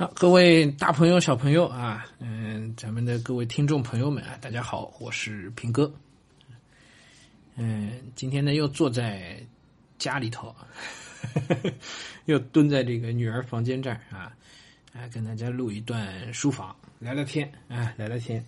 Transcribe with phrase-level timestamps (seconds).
[0.00, 5.92] 好，各位大朋友、小朋友啊，嗯，咱们的各位听众朋友们啊，大家好，我是平哥。
[7.56, 9.38] 嗯，今天呢又坐在
[9.98, 10.56] 家里头，
[12.24, 14.32] 又蹲在这个女儿房间这儿啊，
[14.94, 18.42] 啊，跟大家录一段书房，聊聊天啊，聊聊天。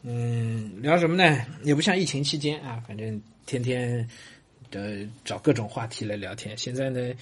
[0.00, 1.44] 嗯，聊什么呢？
[1.64, 4.08] 也不像疫情期间啊，反正天天
[4.72, 6.56] 呃找各种话题来聊天。
[6.56, 7.12] 现在呢。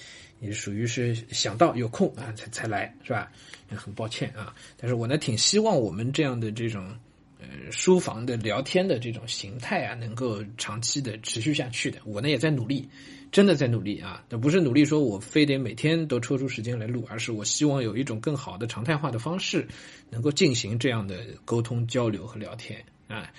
[0.41, 3.31] 也属于是想到有空啊才才来是吧？
[3.75, 6.97] 很抱歉啊，但是我呢挺希望我们这样的这种
[7.39, 11.99] 呃书房的聊天的这种形态啊，能够长期的持续下去的。
[12.05, 12.89] 我呢也在努力，
[13.31, 14.25] 真的在努力啊！
[14.29, 19.67] 那不是努力说我非得每天都抽出时间来录，而是我希望有一种更好的常态化的方式，
[20.09, 23.31] 能够进行这样的沟通交流和聊天啊。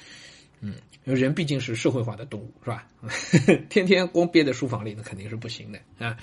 [0.64, 2.86] 嗯，人毕竟是社会化的动物，是吧？
[3.68, 6.16] 天天光憋在书房里，那肯定是不行的啊。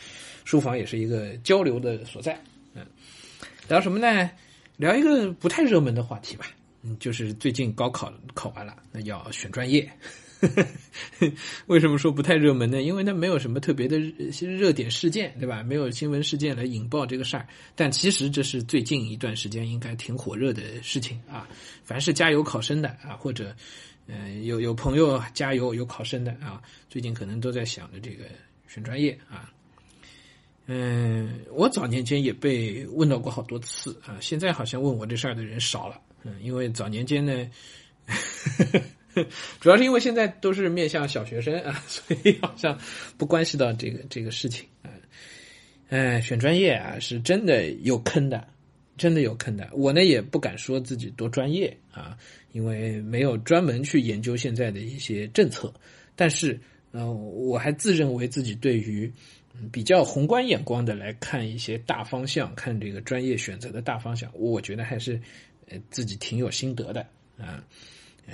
[0.45, 2.41] 书房也是一个交流的所在。
[2.73, 2.85] 嗯，
[3.67, 4.31] 聊什么呢？
[4.77, 6.47] 聊一个不太热门的话题吧。
[6.83, 9.91] 嗯，就是最近高考考完了，那要选专业。
[11.67, 12.81] 为什么说不太热门呢？
[12.81, 13.99] 因为它没有什么特别的
[14.39, 15.61] 热点事件，对吧？
[15.63, 17.45] 没有新闻事件来引爆这个事儿。
[17.75, 21.45] 但其实这是最近一段时间应该挺火热的事情啊。
[21.83, 23.53] 凡是加油考生的啊，或者。
[24.11, 28.25] 嗯，有有朋友加油，有考生的啊，最近可能都在想着这个
[28.67, 29.53] 选专业啊。
[30.65, 36.01] 嗯，我早年间也被问到过好多次啊，现在好像问我这事儿的人少了。
[36.23, 37.49] 嗯，因为早年间呢，
[38.07, 38.65] 呵
[39.13, 39.25] 呵
[39.59, 42.77] 主要是因为现在都是面向小学生啊， 所以好像
[43.15, 44.89] 不关系到这个这个事情啊。
[45.89, 48.47] 哎，选专业啊，是真的有坑的。
[48.99, 52.17] 真的有坑的，我呢也不敢说自己多专业啊，
[52.51, 55.73] 因为没有专门去研究现在的一些政策。
[56.15, 56.59] 但是，
[56.91, 59.11] 呃，我还自认为自己对于
[59.71, 65.19] 比较宏观眼光的来看一些大方向，看这个专业选择的大方向，我觉得还是
[65.69, 67.63] 呃自己挺有心得的啊。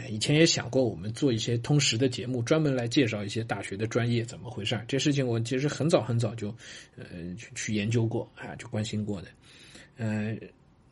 [0.10, 4.84] 以前也想过我们做一些通识的节目，专门来介绍一些大学的专业怎么回事儿。
[4.90, 6.50] 这事情我其实很早很早就
[6.98, 7.06] 呃
[7.38, 9.30] 去去研究过啊，就关心过的。
[9.98, 10.36] 呃，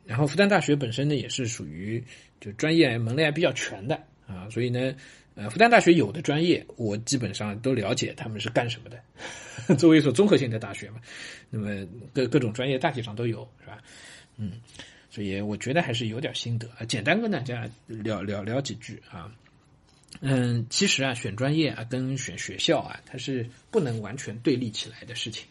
[0.05, 2.03] 然后复旦大学本身呢也是属于
[2.39, 3.95] 就专业门类还比较全的
[4.27, 4.93] 啊，所以呢，
[5.35, 8.99] 呃，复旦大学有的专业我基本上都了解他们是干什么的。
[9.77, 10.99] 作为一所综合性的大学嘛，
[11.49, 13.81] 那么各各种专业大体上都有，是吧？
[14.37, 14.53] 嗯，
[15.09, 19.31] 所以我觉得还是有点心得啊，简单跟大家聊聊聊几句啊。
[20.21, 25.47] 嗯，其实啊，选专业啊跟选学校啊，它是不能完全对立起来的事情。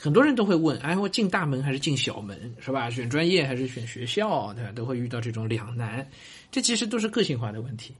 [0.00, 2.88] 很多人都会问，哎，我进大门还是进小门，是吧？
[2.88, 4.70] 选专业还是选学校，对吧？
[4.70, 6.08] 都会遇到这种两难，
[6.52, 7.92] 这其实都是个性化的问题。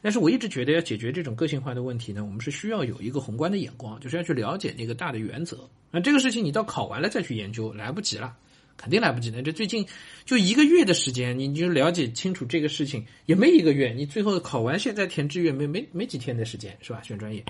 [0.00, 5.68] 但是我一直觉得，要解决这种个性化的问题呢，我们是需要有一个宏观的眼光，就是要去了解那个大的原则。
[5.90, 8.34] 那这个事情你到考完了再去研究，来不及了，
[8.78, 9.42] 肯定来不及的。
[9.42, 9.86] 这最近
[10.24, 17.02] 就一个月的时间，你就了解清楚这个事情，也没一个月，你最后考完现在填志愿，没没没几天的时间，是吧？
[17.02, 17.44] 选专业，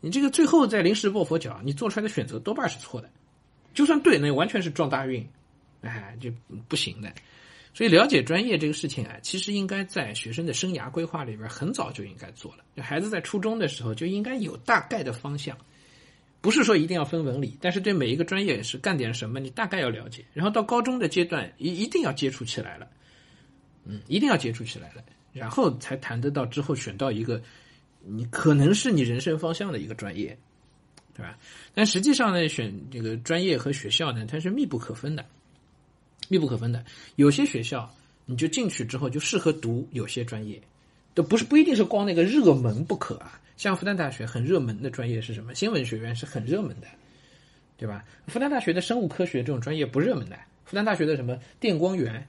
[0.00, 3.10] 你这个最后在临时抱佛脚，你做出来的选择多半是错的。
[3.78, 5.24] 就算对，那完全是撞大运，
[5.82, 6.32] 哎，就
[6.66, 7.08] 不行的。
[7.72, 12.64] 所以了解专业这个事情啊，其实应该在学生的生涯规划里边很早就应该做了。
[12.76, 15.56] 就孩子在初中的时候就应该有大概的方向，
[16.40, 20.24] 不是说一定要分文理，但是对每一个专业是干点什么，你大概要了解。
[20.32, 22.88] 然后到高中的阶段一一定要接触起来了，
[23.84, 27.40] 嗯，一定要接触起来了，然后才谈得到之后选到一个
[28.00, 30.36] 你可能是你人生方向的一个专业。
[31.18, 31.36] 对吧？
[31.74, 35.24] 但实际上呢，选这个专业和学校呢，它是密不可分的，
[36.28, 36.84] 密不可分的。
[37.16, 37.92] 有些学校
[38.24, 40.62] 你就进去之后就适合读有些专业，
[41.14, 43.40] 都不是不一定是光那个热门不可啊。
[43.56, 45.52] 像复旦大学很热门的专业是什么？
[45.56, 46.86] 新闻学院是很热门的，
[47.76, 48.04] 对吧？
[48.28, 50.38] 复旦大学的生物科学这种专业不热门的。
[50.64, 52.24] 复旦大学的什么电光源，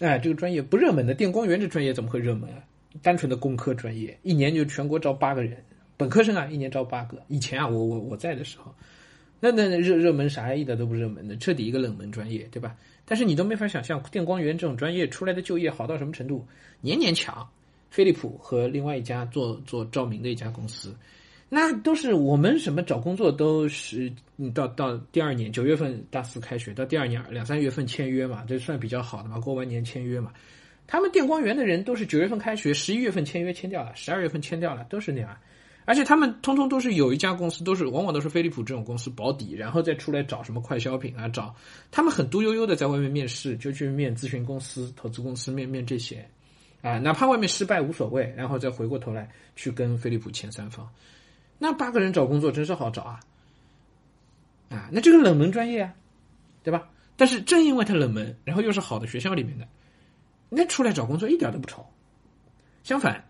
[0.00, 1.14] 哎，这个专业不热门的。
[1.14, 2.58] 电光源这专业怎么会热门啊？
[3.02, 5.62] 单纯的工科专业，一年就全国招八个人。
[6.02, 7.22] 本科生啊，一年招八个。
[7.28, 8.74] 以前啊，我我我在的时候，
[9.38, 12.74] 那那热热门啥一点都不热门的，彻底一个冷门专业，对吧？
[13.04, 16.44] 但是你都没法想象，电光源这种专业出来的就业好到什么程度，
[16.80, 17.48] 年年抢。
[17.88, 20.96] 飞利浦和另外一家做做照明的一家公司，
[21.48, 30.32] 那都是我们什么找工作都是，你到到第二年九月份大四开学，到第二年两三月份签约嘛，这算比较好的嘛，过完年签约嘛。
[30.86, 35.36] 他们电光源的人都是九月份开学，十一月份签约签掉了，十二月份签掉了，都是那样。
[35.84, 41.54] 而且他们通通都是有一家公司，都是往往都是飞利浦这种公司保底，然后再出来找什么快消品啊，找
[41.90, 46.28] 他们很嘟悠悠的在外面面试，就去面咨询公司、投资公司，面面这些，
[46.82, 50.88] 啊，哪怕外面失败无所谓，然后再回过头来去跟飞利浦签三方，
[51.58, 53.20] 那八个人找工作真是好找啊，
[54.68, 55.94] 啊，那这个冷门专业啊，
[56.62, 56.88] 对吧？
[57.16, 59.68] 但是正因为它冷门，然后又是好的学校里面的，
[60.48, 61.86] 那出来找工作一点都不愁。
[62.82, 63.22] 相反，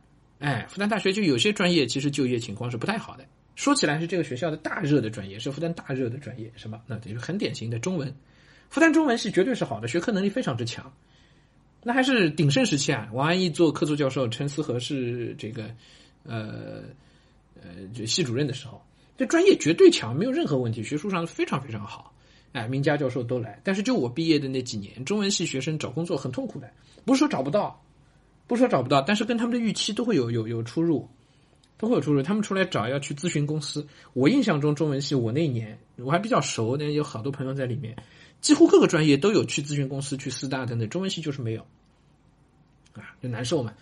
[0.43, 3.25] 哎，复旦大学就有些专业其实就业情况是不太好的。
[3.55, 6.81] 说起来是这个学校的大热的专业，是复旦大热的专业，什么？
[6.87, 8.13] 那就是很典型的中文。
[8.71, 10.93] 复旦中文系绝对是好的，学科能力非常之强。
[11.83, 15.65] 那还是鼎盛时期啊，王安忆做客座教授，陈思和是这个
[16.25, 16.83] 呃
[17.57, 18.81] 呃就系主任的时候，
[19.19, 22.13] 这专业绝对强，没有任何问题，学术上非常非常好。
[22.53, 26.71] 哎，名家教授都来，但是就我毕业的那几年，中文系学生找工作很痛苦的，
[27.05, 27.83] 不是说找不到，
[28.53, 31.09] 不说找不到，但是跟他们的预期都会有有有出入，
[31.79, 32.23] 都会有出入。
[32.23, 37.97] 他们出来找要去咨询公司，我印象中中文系我那一年我还比较熟，那有好多朋友在里面，
[38.41, 41.63] 几乎各个专业都有去咨询公司、去四大等等，中文系就是没有，
[42.93, 43.73] 啊，就难受嘛，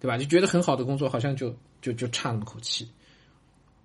[0.00, 0.18] 对吧？
[0.18, 2.88] 就觉得很好的工作好像就就就差那么口气，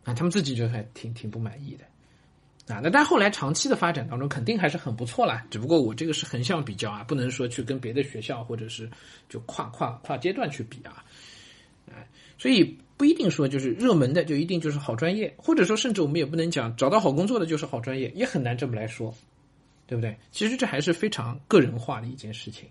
[0.03, 1.85] 啊，他们自己就还挺挺不满意的。
[2.67, 5.45] 啊，那但后来长期的发展当中，肯定还是很不错啦。
[5.49, 8.89] 只不过我这个是横向比较啊，不能说去跟别的学校或者是
[9.29, 11.01] 就跨跨跨阶段去比啊。
[11.89, 12.05] 哎，
[12.37, 19.15] 所以不一定说就是热门的就一定就是好专业，或者说甚至我们也不能讲找到好工作的就是好专业，也很难这么来说，
[19.85, 20.17] 对不对？
[20.33, 22.67] 其实这还是非常个人化的一件事情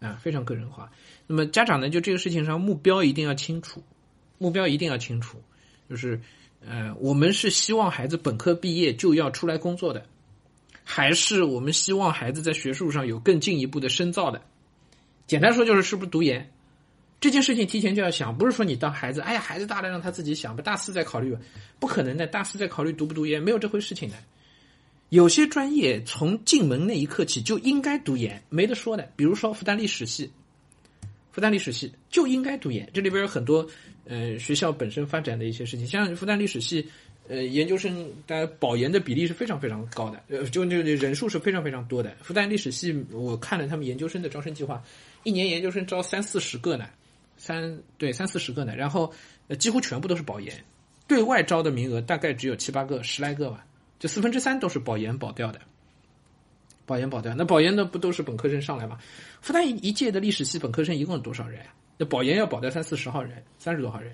[0.00, 0.92] 啊，非常个人化。
[1.26, 3.82] 那么家长呢，就这个事情上目标一定要清楚，
[4.36, 5.42] 目标一定要清楚，
[5.88, 6.20] 就是。
[6.66, 10.04] 呃，我们是希望孩子本科毕业就要出来工作的，
[10.84, 14.42] 还是我们希望孩子在学术上有更进一步的深造的？
[15.26, 16.52] 简单说就是是不是读研
[17.20, 21.40] 这件事情提前就要想，不是说你当孩子，哎呀，孩子大了让他自己想，吧大四再考虑吧，
[21.78, 24.16] 不可能的，大四再考虑读不读研，没有这回事情的。
[25.10, 29.10] 有些专业从进门那一刻起就应该读研，没得说的。
[29.16, 30.30] 比如说复旦历史系，
[31.30, 33.66] 复旦历史系就应该读研，这里边有很多。
[34.06, 36.84] 呃，学校本身发展的一些事情，像复旦历史系，
[37.28, 42.12] 呃，研究生大家保研的比例是非常非常高的，呃，就就人数是非常非常多的。
[42.20, 44.82] 复旦历史系，我看了他们研究生的招生计划，
[45.22, 46.88] 一年研究生招三四十个呢，
[47.36, 49.12] 三对三四十个呢，然后
[49.46, 50.52] 呃几乎全部都是保研，
[51.06, 53.64] 对外招的名额大概只有七八个、十来个吧，
[54.00, 55.60] 就四分之三都是保研保掉的，
[56.90, 57.32] 保研保掉。
[57.36, 58.98] 那保研的不都是本科生上来吗？
[59.40, 61.64] 复旦一一届的历史系本科生一共有多少人？
[61.96, 64.12] 那保研要保掉三四十号人，三十多号人，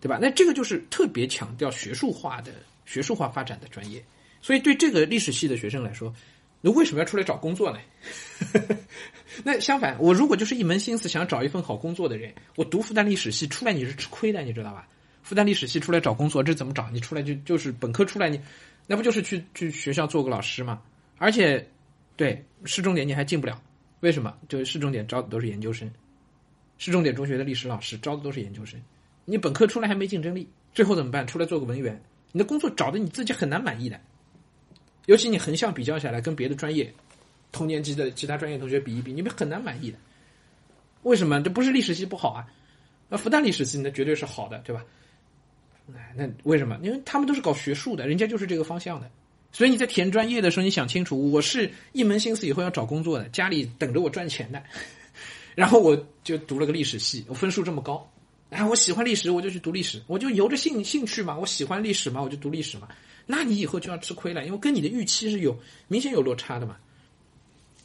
[0.00, 0.18] 对吧？
[0.20, 2.50] 那这个就是特别强调学术化的、
[2.86, 4.02] 学术化发展的专业。
[4.40, 6.12] 所以对这个历史系的学生来说，
[6.60, 7.78] 那为什么要出来找工作呢？
[9.44, 14.88] 那相反，我如果就是一门心思想找一份好工作的人，我读复旦历史系出来你是吃亏的，你知道吧？
[15.22, 16.90] 复旦历史系出来找工作，这怎么找？
[16.90, 18.40] 你出来就就是本科出来，你
[18.86, 20.82] 那不就是去去学校做个老师吗？
[21.22, 21.64] 而且，
[22.16, 23.62] 对市重点你还进不了，
[24.00, 24.36] 为什么？
[24.48, 25.88] 就是市重点招的都是研究生。
[26.78, 28.82] 市重点中学的历史老师招的都是研究生，
[29.24, 31.24] 你本科出来还没竞争力，最后怎么办？
[31.24, 32.02] 出来做个文员，
[32.32, 34.00] 你的工作找的你自己很难满意的。
[35.06, 36.92] 尤其你横向比较下来，跟别的专业
[37.52, 39.98] 同年级的其他专业同学比一比，你们很难满意的。
[41.04, 41.40] 为什么？
[41.40, 42.44] 这不是历史系不好啊？
[43.08, 44.84] 那复旦历史系那绝对是好的，对吧？
[45.94, 46.76] 哎，那为什么？
[46.82, 49.08] 因为他们都是搞学术的，人家就是这个方向的。
[49.52, 54.62] 所以你在填专业的时候，你想清楚，我是一门心思以后要找工作的，家里等着我赚钱的。
[55.54, 58.10] 然后我就读了个历史系，我分数这么高，
[58.48, 62.88] 哎，我喜欢历史，我就去读历史，我就由着兴兴趣嘛，我喜欢历史嘛，我就读历史嘛。
[63.26, 65.54] 那你以后就要吃亏了，因为跟你的预期是有
[65.88, 66.76] 明显有落差的嘛，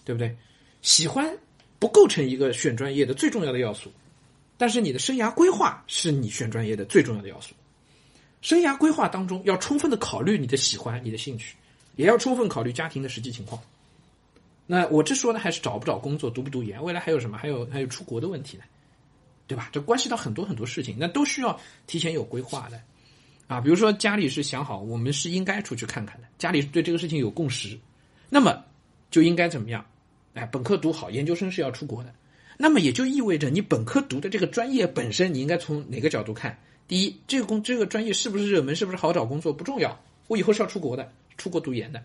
[0.05, 0.33] 对不对？
[0.81, 1.37] 喜欢
[1.79, 3.91] 不构成一个选专业的最重要的要素，
[4.57, 7.53] 但是你的生涯规划是你选专业的最重要的要素。
[8.47, 11.57] 生涯规划当中要充分的考虑你的喜欢、你的兴趣，
[11.97, 13.61] 也要充分考虑家庭的实际情况。
[14.65, 17.37] 那我这说的还是找不找工作、读不读研，未来还有什么？
[17.37, 18.63] 还有还有出国的问题呢，
[19.47, 19.69] 对吧？
[19.73, 22.79] 这关系到很多很多事情，那都需要提前有规划的，
[23.47, 27.77] 啊，比如说家里是想好，我们是应该出去看看的，家里对这个事情有共识，
[28.29, 28.63] 那么
[29.11, 29.85] 就应该怎么样？
[30.35, 32.15] 哎，本科读好，研究生是要出国的，
[32.55, 36.57] 那么也就意味着你本科读的这个专业本身，你应该从哪个角度看？
[36.87, 42.01] 第一，这个工这个专业是不是热门，是不是好找工作不重要，我以后是要出国的，出国读研的。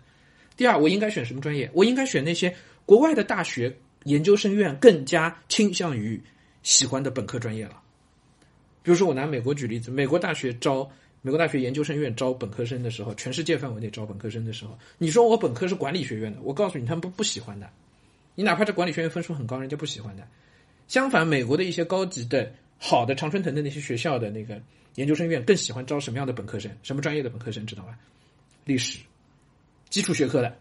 [0.57, 1.71] 第二，我应该选什么专业？
[1.73, 3.75] 我应该选那些国外的大学
[4.05, 6.21] 研究生院更加倾向于
[6.63, 7.81] 喜欢的本科专业了。
[8.83, 17.71] 比如说，我拿美国举例子，美国大学招美国大学研究生院招本科生的时候，全世界范围内招本科生的时候，你说我本科是管理学院的，我告诉你，他们不不喜欢的。
[18.35, 20.27] 你哪怕这管理学院分数很高，人家不喜欢的。
[20.89, 22.53] 相反，美国的一些高级的
[22.85, 24.61] 好的常春藤的那些学校的那个
[24.97, 26.69] 研究生院更喜欢招什么样的本科生？
[26.83, 27.65] 什么专业的本科生？
[27.65, 27.97] 知道吧？
[28.65, 28.99] 历史。
[29.89, 30.59] 基础学科的，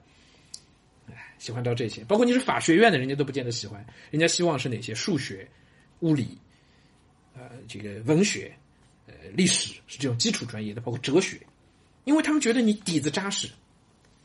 [1.08, 5.50] 哎，喜欢招这些，包括你是法学院的，人家都不见得喜欢，人家希望是哪些数学、
[6.02, 6.38] 物理，
[7.34, 8.54] 呃，这个文学，
[9.08, 11.40] 呃，历史是这种基础专业的，包括哲学，
[12.04, 13.50] 因为他们觉得你底子扎实，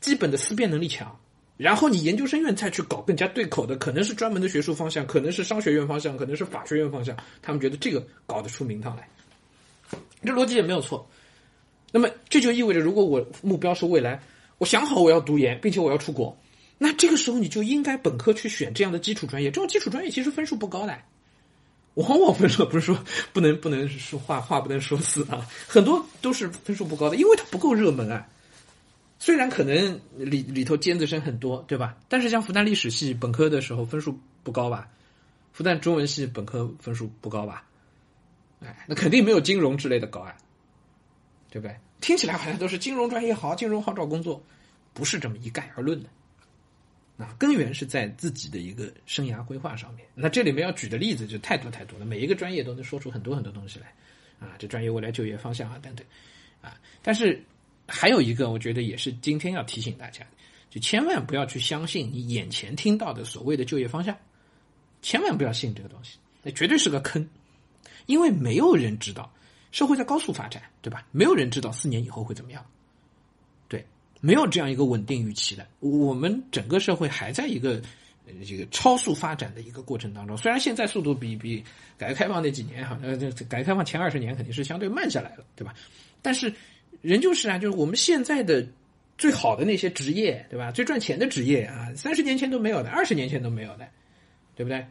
[0.01, 1.17] 基本的思辨能力强，
[1.57, 9.09] 然后你研究生院再去搞更加对口的，可能是专门的学术方向，可能是商学院方向，可能是法学院方向，他们觉得这个搞得出名堂来，
[10.23, 11.09] 这逻辑也没有错。
[11.91, 14.21] 那么这就意味着，如果我目标是未来，
[14.59, 16.37] 我想好我要读研，并且我要出国，
[16.77, 19.49] 那这个时候你就应该本科去选这样的基础专业。
[19.49, 20.95] 这种基础专业其实分数不高的，
[21.95, 28.27] 往往分数不是说不能不能说话话不能说死啊，很多都是分数不高的，因为它不够热门啊。
[29.27, 31.97] 虽然可能里里头尖子生很多，对吧？
[32.07, 34.89] 但是像复旦历史系本科的时候分数不高吧？
[35.51, 37.67] 复旦中文系本科分数不高吧？
[38.61, 40.33] 哎，那肯定没有金融之类的高啊。
[41.49, 41.75] 对不对？
[41.99, 44.41] 听起来好像都是金融专业好，金融好找工作，
[44.93, 46.07] 不是这么一概而论的。
[47.17, 50.07] 啊，根源是在自己的一个生涯规划上面。
[50.15, 53.93] 那这里面要举的例子就太多太多了，每一个专业都能说出很多很多东西来。
[54.39, 56.05] 啊，这专业未来就业方向啊等等。
[56.61, 57.43] 啊，但是
[57.87, 60.25] 还有一个，我觉得也是今天要提醒大家，
[60.69, 64.15] 就千万不要去相信你眼前听到的所谓的就业方向，
[65.01, 67.27] 千万不要信这个东西，那绝对是个坑，
[68.05, 69.31] 因为没有人知道。
[69.69, 71.05] 社会在高速发展，对吧？
[71.11, 72.65] 没有人知道四年以后会怎么样，
[73.67, 73.85] 对，
[74.21, 75.67] 没有这样一个稳定预期的。
[75.81, 77.79] 我们整个社会还在一个
[78.47, 80.37] 这个超速发展的一个过程当中。
[80.37, 81.61] 虽然现在速度比比
[81.97, 83.17] 改革开放那几年哈，呃，
[83.49, 85.75] 改革开放前二十年肯定是相对慢下来了，对吧？
[86.21, 86.51] 但是
[87.01, 88.65] 人就是啊，就是我们现在的
[89.17, 90.71] 最好的那些职业，对吧？
[90.71, 93.87] 最赚钱的职业啊，三十年前都没有的，二十年前都没有的，
[94.55, 94.85] 对不对？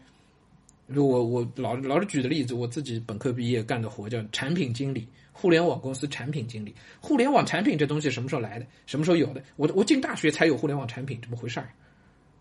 [0.87, 6.73] 如我我老老是举的例子，我自己本科毕业干的活叫产品经理，互联网公司产品经理。
[7.01, 8.67] 互联网产品这东西什么时候来的？
[8.87, 9.43] 什么时候有的？
[9.57, 11.69] 我我进大学才有互联网产品，怎么回事儿？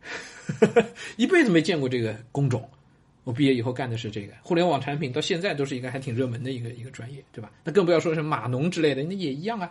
[1.17, 2.69] 一辈子没见过这个工种。
[3.25, 7.51] 我毕业以后干的是这个互联网产品，到现在都是一个还挺热门的一个一个专业，对吧？
[7.63, 9.69] 那更不要说是码农之类的，那也一样啊。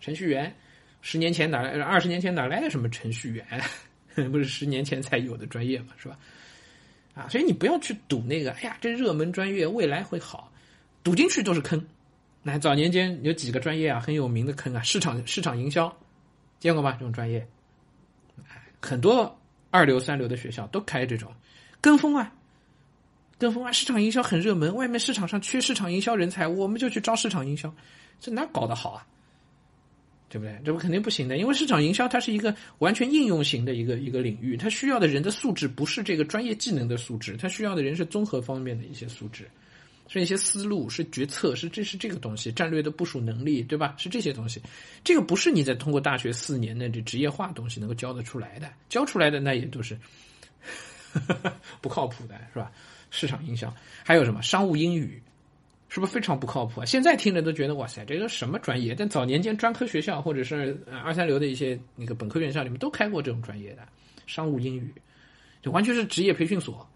[0.00, 0.54] 程序员，
[1.02, 1.80] 十年前哪来？
[1.82, 3.44] 二十年前哪来的什么程序员？
[4.30, 6.18] 不是十年前才有的专业嘛，是吧？
[7.14, 10.52] 啊，所以你不要去赌那个，哎呀，这热门专业未来会好，
[11.02, 11.84] 赌进去都是坑。
[12.42, 15.94] 那早年间有几个专业啊，很有名的坑啊，市场市场营销，
[16.60, 16.92] 见过吗？
[16.92, 17.46] 这种专业，
[18.80, 19.38] 很多
[19.70, 21.32] 二流三流的学校都开这种，
[21.80, 22.32] 跟风啊，
[23.42, 27.74] 跟风啊，市场营销很热门，外面市场上缺市场营销人才，我们就去招市场营销，
[28.20, 29.04] 这哪搞得好啊？
[30.28, 30.56] 对不对？
[30.64, 39.50] 这不肯定不行的，因为市场营销它是一个完全应用型的一个一个领域，它需要的人的素质不是这个专业技能的素质，它需要的人是综合方面的一些素质，
[40.06, 43.96] 是一些思路，是决策，是这是这个东西，战略的部署能力，对吧？
[43.98, 44.62] 是这些东西，
[45.02, 49.98] 这个不是你在通过大学四年的这职业化东西能够教得出来的，教出来的那也都是
[51.82, 52.70] 不靠谱的，是吧？
[53.12, 55.22] 市场营销还有什么商务英语？
[55.88, 56.86] 是不是非常不靠谱啊？
[56.86, 58.94] 现在听着都觉得哇塞，这个什么专业？
[58.94, 63.82] 但早年间专科学校或者是二三流的一些那个本科院校里面都开过这种专业的
[64.26, 64.90] 商务英语，
[65.60, 66.88] 就完全是职业培训所。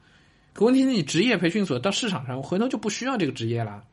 [0.55, 3.85] 可问题是你职业培训所到市场上，回头就不需要这个职业了，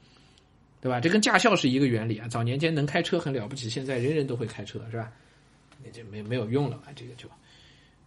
[0.80, 1.02] 对吧？
[1.02, 2.28] 这跟驾校是一个原理啊。
[2.30, 5.12] 早年间能开车很了不起，现在人人都会开车，是吧？
[5.84, 7.28] 那就没没有用了嘛，这个就，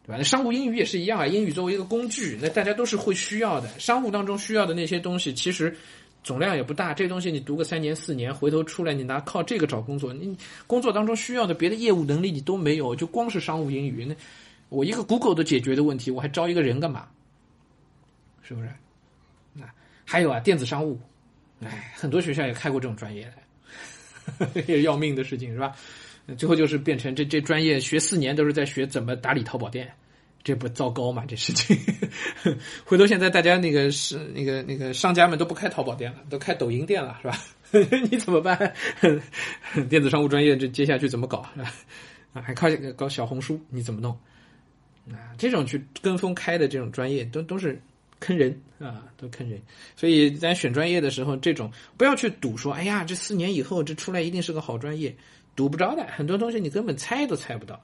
[0.06, 0.22] 对吧？
[0.22, 3.68] 商务英语也是一样啊，英语作为一个工具，那大家都是会需要的。
[3.78, 5.76] 商务当中需要的那些东西，其实。
[6.22, 10.36] 总量也不大，这东西你读个三年四年，回头出来你拿靠这个找工作，你
[10.66, 14.12] 工作当中需要的别的业务能力你都没有，就光是商务英语，那
[14.68, 17.06] 我一个 Google 都解决的问题，我还招一个人干嘛？
[18.42, 18.68] 是不是？
[19.52, 19.62] 那
[20.04, 20.98] 还有啊，电子商务，
[21.60, 23.32] 哎，很多学校也开过这种专业
[24.50, 25.76] 的， 也要命的事情是吧？
[26.36, 29.90] 最后就是变成这这专业学四年都是在学怎么打理淘宝店。
[30.44, 31.24] 这不糟糕吗？
[31.26, 31.76] 这事情，
[32.86, 37.36] 回头现在大家那个是那个那个商家们都不开淘宝店了，都开抖音店了，是吧？
[38.08, 38.72] 你怎么办？
[39.90, 41.38] 电子商务专业这接下去怎么搞？
[42.32, 44.12] 啊，还靠搞小红书，你怎么弄？
[45.10, 47.82] 啊，这种去跟风开的这种专业，都都是
[48.20, 49.60] 坑人啊，都坑人。
[49.96, 55.12] 所以咱选专业的时候，这种不要去赌说，哎呀，这四年以后这出来一定是个好专业，
[55.56, 56.04] 读不着的。
[56.04, 57.74] 很多东西你根本猜都猜不到。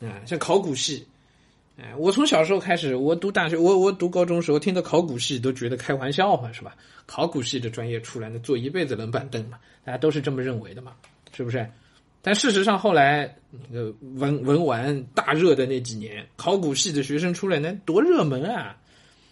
[0.00, 1.06] 啊，像考古系。
[1.80, 6.74] 哎，我从小时候开始，我读大学，我我读高中时候听到考古系都觉得开玩笑嘛，是吧？
[7.06, 10.92] 考古系的专业出来，那坐一辈子冷板凳嘛，大家都是这么认为的嘛，
[11.32, 11.70] 是不是？
[12.20, 13.32] 但事实上后来
[13.70, 18.76] 那个文文玩大热的那几年，考古系的学生出来，那多热门啊！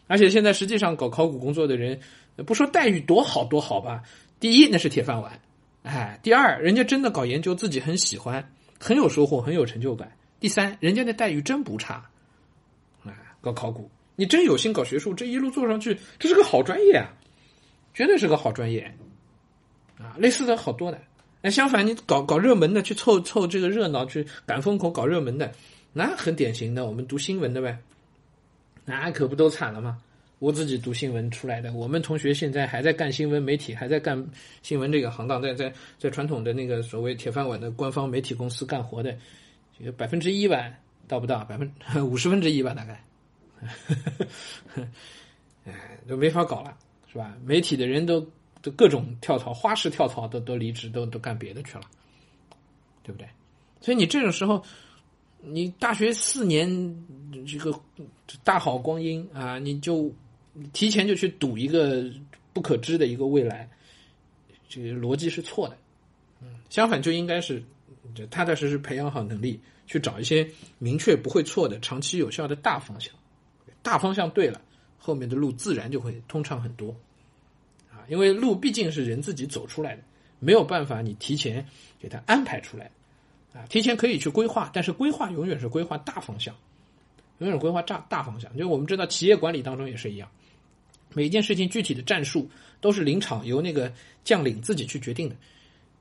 [0.06, 1.98] 而且现在实际上搞考古工作的人，
[2.46, 4.04] 不说待遇多好多好吧，
[4.38, 5.40] 第一那是铁饭碗，
[5.86, 8.44] 哎，第二人家真的搞研究，自己很喜欢，
[8.80, 10.10] 很有收获，很有成就感。
[10.40, 12.04] 第三，人家的待遇真不差。
[13.04, 17.14] 啊搞考古，你真有心搞学术，这一路做上去，这是个好专业啊，
[17.94, 18.92] 绝对是个好专业，
[19.96, 21.00] 啊，类似的好多的。
[21.40, 25.52] 那相反，你搞搞热门的，去凑凑这个热闹，去赶风口搞热门的，
[25.92, 27.78] 那很典型的，我们读新闻的呗，
[28.84, 30.02] 那可不都惨了吗？
[30.38, 34.22] 我自己读新闻出来的，我们同学现在还在干新闻媒体，还在干
[34.62, 39.16] 新闻这个行当，在在在传统的那个所谓铁饭碗的官方媒体公司干活的，
[39.78, 40.70] 有百分之一吧，
[41.08, 41.72] 到不到百分
[42.06, 43.02] 五十分之一吧，大概，
[45.64, 46.76] 哎，都没法搞了，
[47.10, 47.34] 是吧？
[47.42, 48.20] 媒体的人都
[48.60, 51.84] 都各种跳槽，花式跳槽，都都离职，都都干别的去了，
[53.02, 53.26] 对不对？
[53.80, 54.62] 所以你这种时候。
[55.48, 56.66] 你大学四年
[57.46, 57.70] 这个
[58.42, 60.12] 大好光阴啊，你就
[60.72, 62.04] 提前就去赌一个
[62.52, 63.68] 不可知的一个未来，
[64.68, 65.76] 这个逻辑是错的。
[66.40, 67.62] 嗯，相反就应该是
[68.14, 70.48] 就踏踏实实培养好能力，去找一些
[70.78, 73.12] 明确不会错的、长期有效的大方向。
[73.82, 74.60] 大方向对了，
[74.98, 76.94] 后面的路自然就会通畅很多。
[77.90, 80.02] 啊，因为路毕竟是人自己走出来的，
[80.40, 81.64] 没有办法你提前
[81.98, 82.90] 给他安排出来。
[83.54, 86.54] 啊，提前可以去规划，但是规划永远是规划大方向，
[87.38, 88.54] 永远规划大大方向。
[88.56, 90.28] 就我们知道，企业管理当中也是一样，
[91.16, 92.46] 每一件事情具体的战术
[92.78, 93.90] 都是临场由那个
[94.23, 95.37] 将领自己去决定的。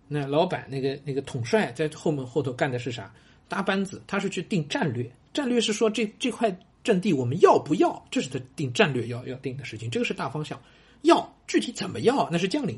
[0.09, 3.13] 那老板那个那个统帅在后门后头干的是啥？
[3.47, 5.09] 搭班子，他是去定战略。
[5.33, 6.53] 战略是说这这块
[6.83, 8.05] 阵地我们要不要？
[8.11, 10.61] 这是他定战略要要定的事情，这个是大方向。
[11.03, 12.29] 要具体怎么要？
[12.29, 12.77] 那是将领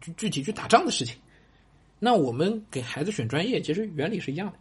[0.00, 1.16] 具具体去打仗的事情。
[1.98, 4.58] 那我们给孩子选专业，其实原理是一样的，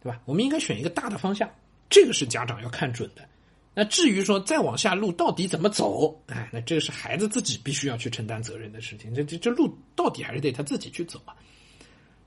[0.00, 0.20] 对吧？
[0.26, 1.50] 我们应该选一个大的方向，
[1.88, 3.28] 这个是家长要看准的。
[3.74, 9.14] 那至于说再往下路到底怎么走，哎，那这个是孩子自己必须要去承担责任的事情。
[9.14, 11.34] 这这这路到底还是得他自己去走啊，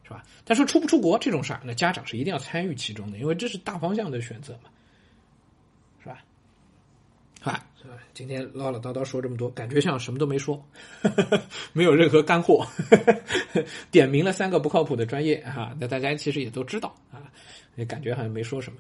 [0.04, 0.24] 是吧？
[0.46, 4.70] 但是出不出国这种事儿，那家长是一定要参与其中的，因为这是大方向的选择嘛，
[6.02, 6.24] 是吧？
[7.44, 7.66] 啊。
[8.14, 10.64] 今天唠唠叨叨说这么多，感觉像什么都没说，
[11.74, 12.66] 没有任何干货，
[13.92, 17.30] 点名了三个不靠谱的专业啊，那大家其实也都知道啊，
[17.76, 18.80] 也感觉好像没说什么。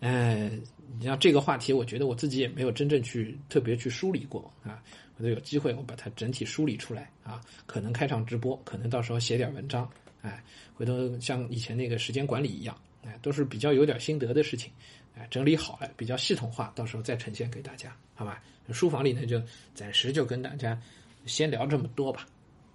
[0.00, 0.50] 哎，
[0.98, 4.82] 你像这个话题，我觉得我自己也没有真正去特别去梳理过啊，
[5.16, 9.88] 回头有机会我把它整体梳理出来啊，可能开场直播，可能到时候写点文章，
[10.22, 10.42] 哎，
[10.74, 14.72] 回头像以前那个时间管理一样，哎，都是比较有点心得的事情。
[15.16, 18.42] 哎，整理好了，比较系统化，到时候再呈现给大家，好吧？
[18.70, 19.42] 书房里呢，就
[19.74, 20.80] 暂时就跟大家
[21.26, 22.24] 先聊这么多吧，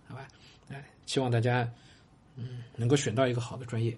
[0.05, 0.27] 好吧？
[0.69, 1.67] 哎，希望大家
[2.35, 3.97] 嗯能够选到一个好的专业，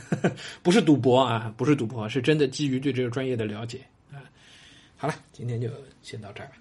[0.62, 3.80] 不是赌博啊，不是赌博，是真的基于对这个专业的了解
[4.12, 4.22] 啊。
[4.96, 5.68] 好了，今天就
[6.02, 6.56] 先到这儿吧。